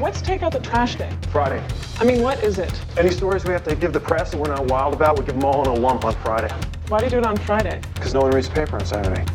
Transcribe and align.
What's 0.00 0.22
take 0.22 0.42
out 0.42 0.52
the 0.52 0.60
trash 0.60 0.94
day? 0.94 1.14
Friday. 1.30 1.62
I 1.98 2.04
mean, 2.04 2.22
what 2.22 2.42
is 2.42 2.58
it? 2.58 2.72
Any 2.96 3.10
stories 3.10 3.44
we 3.44 3.52
have 3.52 3.64
to 3.64 3.76
give 3.76 3.92
the 3.92 4.00
press 4.00 4.30
that 4.30 4.38
we're 4.38 4.48
not 4.48 4.64
wild 4.64 4.94
about, 4.94 5.18
we 5.18 5.26
give 5.26 5.34
them 5.34 5.44
all 5.44 5.60
in 5.60 5.68
a 5.68 5.74
lump 5.74 6.06
on 6.06 6.14
Friday. 6.22 6.48
Why 6.88 7.00
do 7.00 7.04
you 7.04 7.10
do 7.10 7.18
it 7.18 7.26
on 7.26 7.36
Friday? 7.36 7.82
Because 7.96 8.14
no 8.14 8.22
one 8.22 8.30
reads 8.30 8.48
the 8.48 8.54
paper 8.54 8.76
on 8.76 8.86
Saturday. 8.86 9.26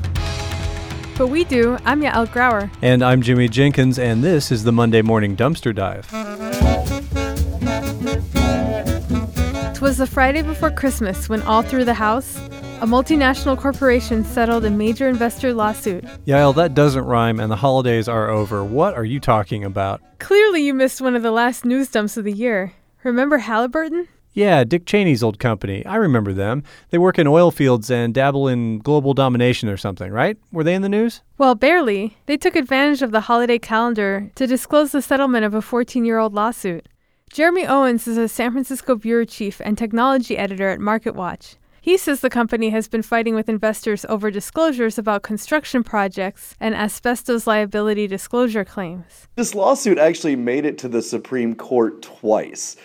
But 1.20 1.28
we 1.28 1.43
do. 1.43 1.78
I'm 1.86 2.02
Yael 2.02 2.25
Grauer. 2.25 2.71
And 2.82 3.04
I'm 3.04 3.21
Jimmy 3.21 3.48
Jenkins, 3.48 4.00
and 4.00 4.23
this 4.23 4.52
is 4.52 4.64
the 4.64 4.71
Monday 4.71 5.04
Morning 5.04 5.38
Dumpster 5.38 5.73
Dive. 5.73 6.09
Twas 9.75 10.00
the 10.00 10.07
Friday 10.07 10.41
before 10.41 10.71
Christmas 10.71 11.29
when 11.29 11.43
all 11.43 11.61
through 11.61 11.86
the 11.86 11.93
house, 11.93 12.39
a 12.86 12.88
multinational 12.88 13.57
corporation 13.57 14.23
settled 14.23 14.63
a 14.63 14.70
major 14.70 15.09
investor 15.09 15.55
lawsuit. 15.55 16.04
Yael, 16.27 16.54
that 16.54 16.75
doesn't 16.75 17.05
rhyme, 17.05 17.39
and 17.39 17.52
the 17.52 17.55
holidays 17.55 18.07
are 18.07 18.29
over. 18.29 18.63
What 18.63 18.93
are 18.93 19.04
you 19.04 19.20
talking 19.20 19.63
about? 19.63 20.04
Clearly, 20.20 20.62
you 20.62 20.71
missed 20.71 21.02
one 21.02 21.16
of 21.16 21.23
the 21.23 21.31
last 21.31 21.66
news 21.66 21.90
dumps 21.90 22.16
of 22.16 22.26
the 22.26 22.31
year. 22.31 22.73
Remember 23.03 23.40
Halliburton? 23.40 24.07
Yeah, 24.34 24.63
Dick 24.63 24.85
Cheney's 24.85 25.23
old 25.23 25.40
company. 25.40 25.84
I 25.84 25.95
remember 25.95 26.31
them. 26.31 26.62
They 26.91 26.99
work 26.99 27.17
in 27.17 27.26
oil 27.26 27.49
fields 27.49 27.90
and 27.90 28.13
dabble 28.13 28.48
in 28.48 28.77
global 28.77 29.15
domination 29.15 29.67
or 29.67 29.77
something, 29.77 30.12
right? 30.12 30.38
Were 30.52 30.63
they 30.63 30.76
in 30.76 30.84
the 30.84 30.90
news? 30.90 31.23
Well, 31.40 31.55
barely. 31.55 32.15
They 32.27 32.38
took 32.38 32.55
advantage 32.55 33.02
of 33.02 33.09
the 33.09 33.21
holiday 33.21 33.57
calendar 33.57 34.29
to 34.35 34.45
disclose 34.45 34.91
the 34.91 35.02
settlement 35.02 35.43
of 35.43 35.55
a 35.55 35.62
14 35.63 36.05
year 36.05 36.20
old 36.20 36.35
lawsuit. 36.35 36.88
Jeremy 37.34 37.65
Owens 37.65 38.07
is 38.07 38.20
a 38.20 38.27
San 38.27 38.52
Francisco 38.52 38.93
bureau 38.93 39.26
chief 39.26 39.59
and 39.65 39.76
technology 39.76 40.38
editor 40.38 40.70
at 40.70 40.77
MarketWatch. 40.77 41.55
He 41.85 41.98
says 41.98 42.21
the 42.21 42.31
company 42.31 42.71
has 42.71 42.88
been 42.88 43.03
fighting 43.03 43.35
with 43.35 43.48
investors 43.48 44.07
over 44.09 44.31
disclosures 44.31 44.98
about 44.98 45.21
construction 45.21 45.84
projects 45.84 46.55
and 46.59 46.73
asbestos 46.73 47.45
liability 47.45 48.07
disclosure 48.07 48.66
claims. 48.66 49.27
This 49.35 49.53
lawsuit 49.53 49.99
actually 49.99 50.35
made 50.35 50.66
it 50.66 50.79
to 50.79 50.88
the 50.88 51.03
Supreme 51.03 51.53
Court 51.53 52.02
twice 52.02 52.76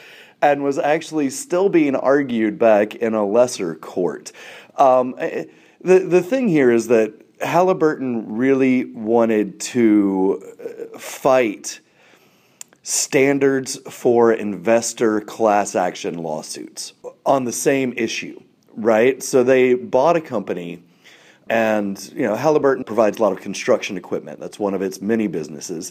and 0.43 0.63
was 0.63 0.79
actually 0.79 1.31
still 1.31 1.71
being 1.71 1.97
argued 1.97 2.59
back 2.59 2.95
in 2.95 3.15
a 3.15 3.25
lesser 3.25 3.75
court. 3.75 4.33
Um, 4.77 5.13
the, 5.81 6.01
the 6.01 6.21
thing 6.21 6.49
here 6.49 6.71
is 6.71 6.89
that 6.89 7.15
Halliburton 7.41 8.37
really 8.37 8.85
wanted 8.85 9.61
to 9.61 10.43
uh, 10.93 10.99
fight 10.99 11.81
standards 12.83 13.79
for 13.89 14.31
investor 14.31 15.23
class 15.23 15.75
action 15.75 16.19
lawsuits 16.19 16.93
on 17.25 17.45
the 17.45 17.53
same 17.53 17.95
issue, 17.97 18.39
right? 18.75 19.23
So 19.23 19.43
they 19.43 19.75
bought 19.75 20.17
a 20.17 20.21
company 20.21 20.83
and 21.51 22.13
you 22.15 22.23
know 22.23 22.37
Halliburton 22.37 22.85
provides 22.85 23.19
a 23.19 23.23
lot 23.23 23.33
of 23.33 23.41
construction 23.41 23.97
equipment. 23.97 24.39
That's 24.39 24.59
one 24.59 24.73
of 24.73 24.83
its 24.83 25.03
many 25.03 25.27
businesses. 25.27 25.91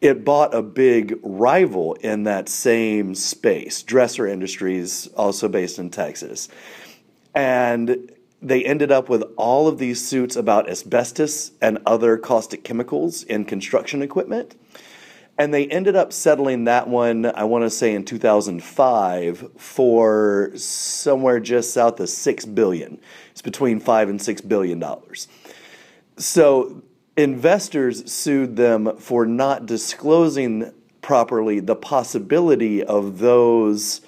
It 0.00 0.24
bought 0.24 0.54
a 0.54 0.62
big 0.62 1.18
rival 1.22 1.94
in 1.94 2.22
that 2.24 2.48
same 2.48 3.14
space, 3.14 3.82
Dresser 3.82 4.26
Industries, 4.26 5.08
also 5.08 5.48
based 5.48 5.78
in 5.78 5.90
Texas. 5.90 6.48
And 7.34 8.10
they 8.40 8.64
ended 8.64 8.90
up 8.90 9.08
with 9.08 9.24
all 9.36 9.68
of 9.68 9.78
these 9.78 10.06
suits 10.06 10.36
about 10.36 10.70
asbestos 10.70 11.50
and 11.60 11.78
other 11.84 12.16
caustic 12.16 12.64
chemicals 12.64 13.24
in 13.24 13.44
construction 13.44 14.02
equipment. 14.02 14.54
And 15.38 15.54
they 15.54 15.66
ended 15.66 15.96
up 15.96 16.12
settling 16.12 16.64
that 16.64 16.88
one, 16.88 17.24
I 17.26 17.44
want 17.44 17.64
to 17.64 17.70
say 17.70 17.94
in 17.94 18.04
2005, 18.04 19.52
for 19.56 20.50
somewhere 20.56 21.40
just 21.40 21.72
south 21.72 21.98
of 22.00 22.10
six 22.10 22.44
billion. 22.44 23.00
It's 23.30 23.42
between 23.42 23.80
five 23.80 24.08
and 24.08 24.20
six 24.20 24.40
billion 24.40 24.78
dollars. 24.78 25.28
So 26.16 26.82
investors 27.16 28.10
sued 28.12 28.56
them 28.56 28.96
for 28.98 29.24
not 29.24 29.66
disclosing 29.66 30.72
properly 31.00 31.60
the 31.60 31.76
possibility 31.76 32.84
of 32.84 33.18
those 33.18 34.02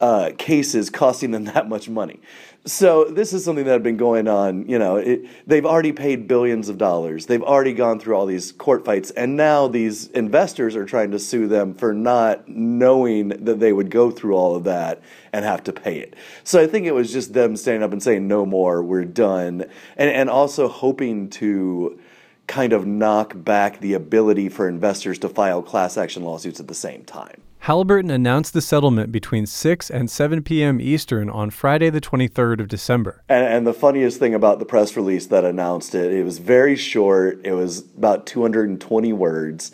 uh, 0.00 0.30
cases 0.38 0.90
costing 0.90 1.32
them 1.32 1.44
that 1.54 1.68
much 1.68 1.88
money. 1.88 2.20
So 2.66 3.04
this 3.04 3.32
is 3.32 3.44
something 3.44 3.64
that 3.64 3.70
had 3.70 3.82
been 3.84 3.96
going 3.96 4.26
on. 4.26 4.68
You 4.68 4.80
know, 4.80 4.96
it, 4.96 5.26
they've 5.46 5.64
already 5.64 5.92
paid 5.92 6.26
billions 6.26 6.68
of 6.68 6.78
dollars. 6.78 7.26
They've 7.26 7.42
already 7.42 7.72
gone 7.72 8.00
through 8.00 8.16
all 8.16 8.26
these 8.26 8.50
court 8.50 8.84
fights, 8.84 9.12
and 9.12 9.36
now 9.36 9.68
these 9.68 10.08
investors 10.08 10.74
are 10.74 10.84
trying 10.84 11.12
to 11.12 11.20
sue 11.20 11.46
them 11.46 11.74
for 11.74 11.94
not 11.94 12.48
knowing 12.48 13.28
that 13.28 13.60
they 13.60 13.72
would 13.72 13.88
go 13.88 14.10
through 14.10 14.34
all 14.34 14.56
of 14.56 14.64
that 14.64 15.00
and 15.32 15.44
have 15.44 15.62
to 15.64 15.72
pay 15.72 15.98
it. 15.98 16.14
So 16.42 16.60
I 16.60 16.66
think 16.66 16.86
it 16.86 16.92
was 16.92 17.12
just 17.12 17.34
them 17.34 17.56
standing 17.56 17.84
up 17.84 17.92
and 17.92 18.02
saying, 18.02 18.26
"No 18.26 18.44
more, 18.44 18.82
we're 18.82 19.04
done," 19.04 19.66
and 19.96 20.10
and 20.10 20.28
also 20.28 20.66
hoping 20.66 21.30
to 21.30 22.00
kind 22.48 22.72
of 22.72 22.84
knock 22.84 23.32
back 23.36 23.78
the 23.80 23.94
ability 23.94 24.48
for 24.48 24.68
investors 24.68 25.20
to 25.20 25.28
file 25.28 25.62
class 25.62 25.96
action 25.96 26.24
lawsuits 26.24 26.58
at 26.58 26.66
the 26.66 26.74
same 26.74 27.04
time. 27.04 27.42
Halliburton 27.66 28.12
announced 28.12 28.52
the 28.52 28.60
settlement 28.60 29.10
between 29.10 29.44
6 29.44 29.90
and 29.90 30.08
7 30.08 30.44
p.m. 30.44 30.80
Eastern 30.80 31.28
on 31.28 31.50
Friday, 31.50 31.90
the 31.90 32.00
23rd 32.00 32.60
of 32.60 32.68
December. 32.68 33.24
And, 33.28 33.44
and, 33.44 33.66
the 33.66 33.74
funniest 33.74 34.20
thing 34.20 34.34
about 34.34 34.60
the 34.60 34.64
press 34.64 34.96
release 34.96 35.26
that 35.26 35.44
announced 35.44 35.92
it, 35.92 36.12
it 36.12 36.22
was 36.22 36.38
very 36.38 36.76
short. 36.76 37.40
It 37.42 37.54
was 37.54 37.80
about 37.80 38.24
220 38.24 39.12
words, 39.14 39.72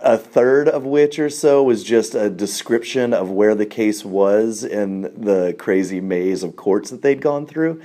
a 0.00 0.16
third 0.16 0.68
of 0.68 0.84
which 0.84 1.18
or 1.18 1.28
so 1.28 1.60
was 1.64 1.82
just 1.82 2.14
a 2.14 2.30
description 2.30 3.12
of 3.12 3.32
where 3.32 3.56
the 3.56 3.66
case 3.66 4.04
was 4.04 4.62
in 4.62 5.02
the 5.02 5.56
crazy 5.58 6.00
maze 6.00 6.44
of 6.44 6.54
courts 6.54 6.90
that 6.90 7.02
they'd 7.02 7.20
gone 7.20 7.48
through. 7.48 7.82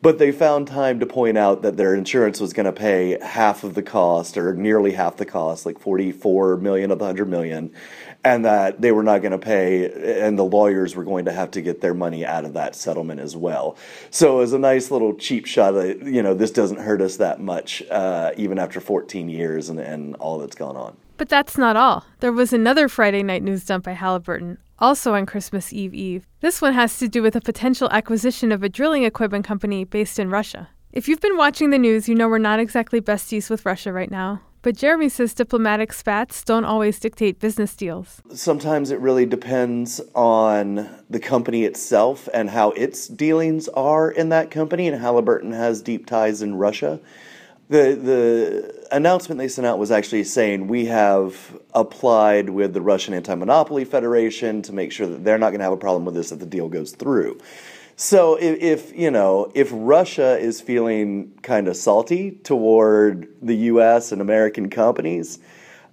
But 0.00 0.18
they 0.18 0.30
found 0.30 0.68
time 0.68 1.00
to 1.00 1.06
point 1.06 1.36
out 1.36 1.62
that 1.62 1.76
their 1.76 1.94
insurance 1.94 2.38
was 2.40 2.52
going 2.52 2.66
to 2.66 2.72
pay 2.72 3.18
half 3.20 3.64
of 3.64 3.74
the 3.74 3.82
cost, 3.82 4.36
or 4.38 4.54
nearly 4.54 4.92
half 4.92 5.16
the 5.16 5.24
cost, 5.24 5.66
like 5.66 5.78
44 5.80 6.58
million 6.58 6.90
of 6.90 6.98
the 6.98 7.04
100 7.04 7.28
million, 7.28 7.72
and 8.26 8.44
that 8.44 8.80
they 8.80 8.90
were 8.90 9.04
not 9.04 9.22
going 9.22 9.30
to 9.30 9.38
pay, 9.38 10.20
and 10.20 10.36
the 10.36 10.44
lawyers 10.44 10.96
were 10.96 11.04
going 11.04 11.26
to 11.26 11.32
have 11.32 11.52
to 11.52 11.62
get 11.62 11.80
their 11.80 11.94
money 11.94 12.26
out 12.26 12.44
of 12.44 12.54
that 12.54 12.74
settlement 12.74 13.20
as 13.20 13.36
well. 13.36 13.76
So 14.10 14.38
it 14.38 14.38
was 14.38 14.52
a 14.52 14.58
nice 14.58 14.90
little 14.90 15.14
cheap 15.14 15.46
shot. 15.46 15.72
That, 15.72 16.02
you 16.02 16.24
know, 16.24 16.34
this 16.34 16.50
doesn't 16.50 16.80
hurt 16.80 17.00
us 17.00 17.18
that 17.18 17.40
much, 17.40 17.84
uh, 17.88 18.32
even 18.36 18.58
after 18.58 18.80
14 18.80 19.28
years 19.28 19.68
and, 19.68 19.78
and 19.78 20.16
all 20.16 20.38
that's 20.38 20.56
gone 20.56 20.76
on. 20.76 20.96
But 21.18 21.28
that's 21.28 21.56
not 21.56 21.76
all. 21.76 22.04
There 22.18 22.32
was 22.32 22.52
another 22.52 22.88
Friday 22.88 23.22
night 23.22 23.44
news 23.44 23.64
dump 23.64 23.84
by 23.84 23.92
Halliburton, 23.92 24.58
also 24.80 25.14
on 25.14 25.24
Christmas 25.24 25.72
Eve 25.72 25.94
Eve. 25.94 26.26
This 26.40 26.60
one 26.60 26.72
has 26.72 26.98
to 26.98 27.06
do 27.06 27.22
with 27.22 27.36
a 27.36 27.40
potential 27.40 27.88
acquisition 27.92 28.50
of 28.50 28.64
a 28.64 28.68
drilling 28.68 29.04
equipment 29.04 29.44
company 29.44 29.84
based 29.84 30.18
in 30.18 30.30
Russia. 30.30 30.68
If 30.92 31.06
you've 31.06 31.20
been 31.20 31.36
watching 31.36 31.70
the 31.70 31.78
news, 31.78 32.08
you 32.08 32.16
know 32.16 32.28
we're 32.28 32.38
not 32.38 32.58
exactly 32.58 33.00
besties 33.00 33.48
with 33.48 33.64
Russia 33.64 33.92
right 33.92 34.10
now. 34.10 34.40
But 34.66 34.74
Jeremy 34.74 35.08
says 35.08 35.32
diplomatic 35.32 35.92
spats 35.92 36.42
don't 36.42 36.64
always 36.64 36.98
dictate 36.98 37.38
business 37.38 37.76
deals. 37.76 38.20
Sometimes 38.34 38.90
it 38.90 38.98
really 38.98 39.24
depends 39.24 40.00
on 40.12 40.88
the 41.08 41.20
company 41.20 41.62
itself 41.62 42.28
and 42.34 42.50
how 42.50 42.72
its 42.72 43.06
dealings 43.06 43.68
are 43.68 44.10
in 44.10 44.30
that 44.30 44.50
company, 44.50 44.88
and 44.88 45.00
Halliburton 45.00 45.52
has 45.52 45.82
deep 45.82 46.04
ties 46.04 46.42
in 46.42 46.56
Russia 46.56 46.98
the 47.68 47.96
the 47.96 48.86
announcement 48.92 49.38
they 49.38 49.48
sent 49.48 49.66
out 49.66 49.78
was 49.78 49.90
actually 49.90 50.24
saying 50.24 50.68
we 50.68 50.86
have 50.86 51.58
applied 51.74 52.50
with 52.50 52.72
the 52.72 52.80
Russian 52.80 53.14
Anti-Monopoly 53.14 53.84
Federation 53.84 54.62
to 54.62 54.72
make 54.72 54.92
sure 54.92 55.06
that 55.06 55.24
they're 55.24 55.38
not 55.38 55.50
going 55.50 55.58
to 55.58 55.64
have 55.64 55.72
a 55.72 55.76
problem 55.76 56.04
with 56.04 56.14
this 56.14 56.30
if 56.30 56.38
the 56.38 56.46
deal 56.46 56.68
goes 56.68 56.92
through. 56.92 57.38
So 57.96 58.36
if, 58.36 58.60
if 58.60 58.98
you 58.98 59.10
know 59.10 59.50
if 59.54 59.70
Russia 59.72 60.38
is 60.38 60.60
feeling 60.60 61.32
kind 61.42 61.66
of 61.66 61.76
salty 61.76 62.32
toward 62.32 63.28
the 63.42 63.56
U.S. 63.56 64.12
and 64.12 64.20
American 64.20 64.68
companies, 64.68 65.38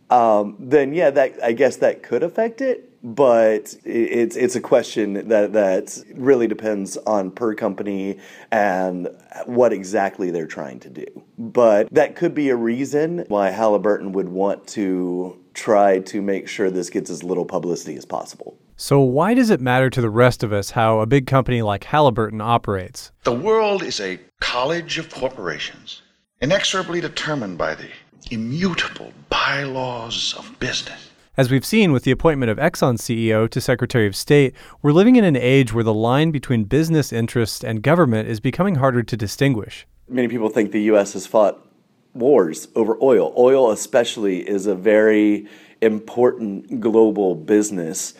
um, 0.09 0.55
then 0.59 0.93
yeah, 0.93 1.09
that 1.11 1.41
I 1.41 1.53
guess 1.53 1.77
that 1.77 2.03
could 2.03 2.23
affect 2.23 2.61
it 2.61 2.93
but 3.03 3.75
it's 3.83 4.37
it's 4.37 4.55
a 4.55 4.61
question 4.61 5.27
that 5.27 5.51
that 5.51 6.01
really 6.15 6.47
depends 6.47 6.95
on 6.97 7.29
per 7.29 7.53
company 7.53 8.17
and 8.49 9.09
what 9.45 9.73
exactly 9.73 10.31
they're 10.31 10.47
trying 10.47 10.79
to 10.79 10.89
do. 10.89 11.05
But 11.37 11.93
that 11.93 12.15
could 12.15 12.33
be 12.33 12.49
a 12.49 12.55
reason 12.55 13.25
why 13.27 13.49
Halliburton 13.49 14.13
would 14.13 14.29
want 14.29 14.65
to 14.69 15.37
try 15.53 15.99
to 15.99 16.21
make 16.21 16.47
sure 16.47 16.71
this 16.71 16.89
gets 16.89 17.09
as 17.09 17.23
little 17.23 17.45
publicity 17.45 17.97
as 17.97 18.05
possible. 18.05 18.57
So 18.83 18.99
why 18.99 19.33
does 19.33 19.49
it 19.49 19.61
matter 19.61 19.89
to 19.89 20.01
the 20.01 20.09
rest 20.09 20.43
of 20.43 20.51
us 20.51 20.71
how 20.71 20.99
a 20.99 21.05
big 21.05 21.25
company 21.25 21.61
like 21.61 21.85
Halliburton 21.85 22.41
operates? 22.41 23.13
The 23.23 23.31
world 23.31 23.81
is 23.81 24.01
a 24.01 24.19
college 24.41 24.97
of 24.97 25.09
corporations, 25.09 26.01
inexorably 26.41 26.99
determined 26.99 27.57
by 27.57 27.75
the 27.75 27.87
immutable 28.29 29.13
bylaws 29.29 30.35
of 30.37 30.59
business. 30.59 31.11
As 31.37 31.49
we've 31.49 31.65
seen 31.65 31.93
with 31.93 32.03
the 32.03 32.11
appointment 32.11 32.51
of 32.51 32.57
Exxon 32.57 32.95
CEO 32.95 33.49
to 33.51 33.61
Secretary 33.61 34.05
of 34.05 34.17
State, 34.17 34.53
we're 34.81 34.91
living 34.91 35.15
in 35.15 35.23
an 35.23 35.37
age 35.37 35.71
where 35.71 35.85
the 35.85 35.93
line 35.93 36.31
between 36.31 36.65
business 36.65 37.13
interests 37.13 37.63
and 37.63 37.83
government 37.83 38.27
is 38.27 38.41
becoming 38.41 38.75
harder 38.75 39.01
to 39.01 39.15
distinguish. 39.15 39.87
Many 40.09 40.27
people 40.27 40.49
think 40.49 40.73
the 40.73 40.81
U.S. 40.91 41.13
has 41.13 41.25
fought 41.25 41.65
wars 42.13 42.67
over 42.75 42.97
oil. 43.01 43.33
Oil, 43.37 43.71
especially, 43.71 44.39
is 44.45 44.67
a 44.67 44.75
very 44.75 45.47
important 45.81 46.81
global 46.81 47.33
business. 47.35 48.13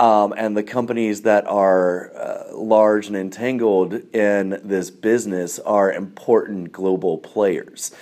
Um, 0.00 0.32
and 0.34 0.56
the 0.56 0.62
companies 0.62 1.22
that 1.22 1.46
are 1.46 2.10
uh, 2.16 2.56
large 2.56 3.06
and 3.08 3.16
entangled 3.16 3.92
in 4.14 4.60
this 4.64 4.90
business 4.90 5.58
are 5.58 5.92
important 5.92 6.72
global 6.72 7.18
players 7.18 7.92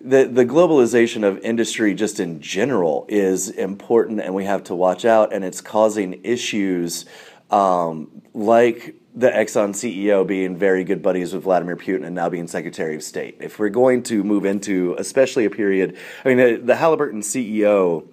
the, 0.00 0.24
the 0.24 0.44
globalization 0.44 1.24
of 1.24 1.38
industry 1.38 1.94
just 1.94 2.20
in 2.20 2.40
general 2.40 3.06
is 3.08 3.48
important 3.48 4.20
and 4.20 4.34
we 4.34 4.44
have 4.44 4.62
to 4.64 4.74
watch 4.74 5.04
out 5.04 5.32
and 5.32 5.44
it's 5.44 5.60
causing 5.60 6.20
issues 6.22 7.06
um, 7.50 8.22
like 8.34 8.94
the 9.14 9.30
Exxon 9.30 9.70
CEO 9.70 10.26
being 10.26 10.56
very 10.56 10.84
good 10.84 11.02
buddies 11.02 11.32
with 11.32 11.44
Vladimir 11.44 11.76
Putin 11.76 12.04
and 12.04 12.14
now 12.14 12.28
being 12.28 12.46
Secretary 12.46 12.94
of 12.96 13.02
State. 13.02 13.38
If 13.40 13.58
we're 13.58 13.70
going 13.70 14.02
to 14.04 14.22
move 14.22 14.44
into, 14.44 14.94
especially 14.98 15.46
a 15.46 15.50
period, 15.50 15.96
I 16.22 16.28
mean, 16.28 16.36
the, 16.36 16.56
the 16.56 16.76
Halliburton 16.76 17.22
CEO 17.22 18.06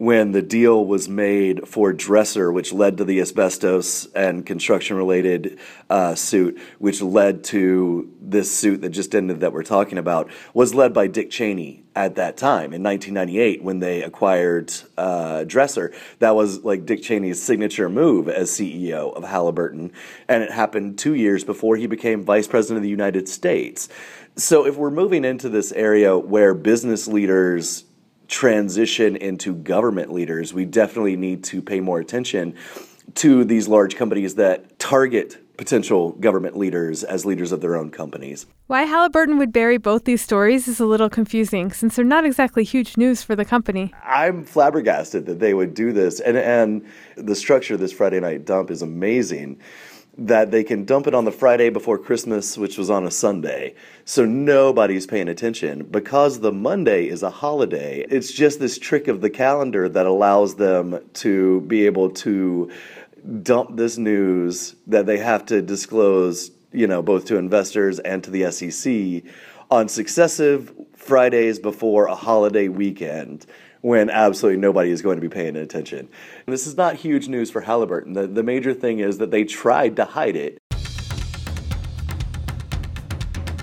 when 0.00 0.32
the 0.32 0.40
deal 0.40 0.86
was 0.86 1.10
made 1.10 1.68
for 1.68 1.92
Dresser, 1.92 2.50
which 2.50 2.72
led 2.72 2.96
to 2.96 3.04
the 3.04 3.20
asbestos 3.20 4.06
and 4.14 4.46
construction 4.46 4.96
related 4.96 5.58
uh, 5.90 6.14
suit, 6.14 6.58
which 6.78 7.02
led 7.02 7.44
to 7.44 8.10
this 8.18 8.50
suit 8.50 8.80
that 8.80 8.88
just 8.88 9.14
ended 9.14 9.40
that 9.40 9.52
we're 9.52 9.62
talking 9.62 9.98
about, 9.98 10.30
was 10.54 10.74
led 10.74 10.94
by 10.94 11.06
Dick 11.06 11.30
Cheney 11.30 11.84
at 11.94 12.14
that 12.14 12.38
time 12.38 12.72
in 12.72 12.82
1998 12.82 13.62
when 13.62 13.80
they 13.80 14.02
acquired 14.02 14.72
uh, 14.96 15.44
Dresser. 15.44 15.92
That 16.20 16.34
was 16.34 16.64
like 16.64 16.86
Dick 16.86 17.02
Cheney's 17.02 17.42
signature 17.42 17.90
move 17.90 18.26
as 18.26 18.50
CEO 18.50 19.14
of 19.14 19.24
Halliburton, 19.24 19.92
and 20.26 20.42
it 20.42 20.50
happened 20.50 20.98
two 20.98 21.12
years 21.12 21.44
before 21.44 21.76
he 21.76 21.86
became 21.86 22.24
Vice 22.24 22.46
President 22.46 22.78
of 22.78 22.82
the 22.82 22.88
United 22.88 23.28
States. 23.28 23.90
So, 24.36 24.64
if 24.64 24.78
we're 24.78 24.90
moving 24.90 25.26
into 25.26 25.50
this 25.50 25.72
area 25.72 26.16
where 26.16 26.54
business 26.54 27.06
leaders 27.06 27.84
transition 28.30 29.16
into 29.16 29.54
government 29.54 30.12
leaders, 30.12 30.54
we 30.54 30.64
definitely 30.64 31.16
need 31.16 31.44
to 31.44 31.60
pay 31.60 31.80
more 31.80 31.98
attention 31.98 32.54
to 33.16 33.44
these 33.44 33.66
large 33.66 33.96
companies 33.96 34.36
that 34.36 34.78
target 34.78 35.36
potential 35.56 36.12
government 36.12 36.56
leaders 36.56 37.04
as 37.04 37.26
leaders 37.26 37.52
of 37.52 37.60
their 37.60 37.76
own 37.76 37.90
companies. 37.90 38.46
Why 38.68 38.84
Halliburton 38.84 39.36
would 39.36 39.52
bury 39.52 39.76
both 39.76 40.04
these 40.04 40.22
stories 40.22 40.68
is 40.68 40.80
a 40.80 40.86
little 40.86 41.10
confusing 41.10 41.70
since 41.72 41.96
they're 41.96 42.04
not 42.04 42.24
exactly 42.24 42.64
huge 42.64 42.96
news 42.96 43.22
for 43.22 43.36
the 43.36 43.44
company. 43.44 43.92
I'm 44.02 44.44
flabbergasted 44.44 45.26
that 45.26 45.40
they 45.40 45.52
would 45.52 45.74
do 45.74 45.92
this 45.92 46.20
and 46.20 46.38
and 46.38 46.86
the 47.16 47.34
structure 47.34 47.74
of 47.74 47.80
this 47.80 47.92
Friday 47.92 48.20
night 48.20 48.46
dump 48.46 48.70
is 48.70 48.80
amazing 48.80 49.60
that 50.20 50.50
they 50.50 50.62
can 50.62 50.84
dump 50.84 51.06
it 51.06 51.14
on 51.14 51.24
the 51.24 51.32
Friday 51.32 51.70
before 51.70 51.96
Christmas, 51.96 52.58
which 52.58 52.76
was 52.76 52.90
on 52.90 53.06
a 53.06 53.10
Sunday. 53.10 53.74
So 54.04 54.26
nobody's 54.26 55.06
paying 55.06 55.28
attention. 55.28 55.84
Because 55.84 56.40
the 56.40 56.52
Monday 56.52 57.08
is 57.08 57.22
a 57.22 57.30
holiday, 57.30 58.04
it's 58.10 58.30
just 58.30 58.60
this 58.60 58.78
trick 58.78 59.08
of 59.08 59.22
the 59.22 59.30
calendar 59.30 59.88
that 59.88 60.04
allows 60.04 60.56
them 60.56 61.00
to 61.14 61.62
be 61.62 61.86
able 61.86 62.10
to 62.10 62.70
dump 63.42 63.76
this 63.76 63.96
news 63.96 64.76
that 64.86 65.06
they 65.06 65.16
have 65.16 65.46
to 65.46 65.62
disclose, 65.62 66.50
you 66.70 66.86
know, 66.86 67.00
both 67.00 67.24
to 67.24 67.38
investors 67.38 67.98
and 67.98 68.22
to 68.22 68.30
the 68.30 68.50
SEC 68.50 69.22
on 69.70 69.88
successive 69.88 70.70
Fridays 70.94 71.58
before 71.58 72.06
a 72.06 72.14
holiday 72.14 72.68
weekend 72.68 73.46
when 73.80 74.10
absolutely 74.10 74.60
nobody 74.60 74.90
is 74.90 75.02
going 75.02 75.16
to 75.16 75.20
be 75.20 75.28
paying 75.28 75.56
attention. 75.56 76.00
And 76.46 76.52
this 76.52 76.66
is 76.66 76.76
not 76.76 76.96
huge 76.96 77.28
news 77.28 77.50
for 77.50 77.62
Halliburton. 77.62 78.12
The, 78.12 78.26
the 78.26 78.42
major 78.42 78.74
thing 78.74 78.98
is 78.98 79.18
that 79.18 79.30
they 79.30 79.44
tried 79.44 79.96
to 79.96 80.04
hide 80.04 80.36
it. 80.36 80.58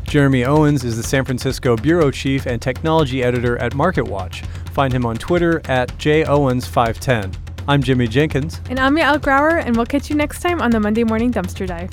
Jeremy 0.04 0.46
Owens 0.46 0.86
is 0.86 0.96
the 0.96 1.04
San 1.04 1.26
Francisco 1.26 1.76
bureau 1.76 2.12
chief 2.12 2.46
and 2.46 2.62
technology 2.62 3.22
editor 3.24 3.58
at 3.58 3.74
MarketWatch. 3.74 4.46
Find 4.70 4.94
him 4.94 5.06
on 5.06 5.18
Twitter 5.18 5.62
at 5.70 5.90
jowens510. 5.98 7.36
I'm 7.68 7.84
Jimmy 7.84 8.08
Jenkins. 8.08 8.62
And 8.70 8.80
I'm 8.80 8.96
Yael 8.96 9.18
Grauer, 9.20 9.62
and 9.62 9.76
we'll 9.76 9.86
catch 9.86 10.10
you 10.10 10.16
next 10.16 10.40
time 10.40 10.62
on 10.62 10.72
the 10.72 10.80
Monday 10.80 11.04
Morning 11.04 11.34
Dumpster 11.34 11.68
Dive. 11.68 11.90